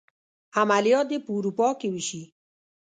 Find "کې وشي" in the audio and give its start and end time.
1.79-2.23